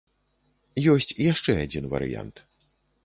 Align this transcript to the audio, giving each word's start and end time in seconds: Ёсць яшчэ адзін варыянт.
Ёсць 0.95 1.13
яшчэ 1.31 1.51
адзін 1.67 1.85
варыянт. 1.93 2.35